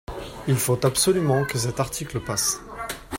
[0.47, 2.59] Il faut absolument que cet article passe.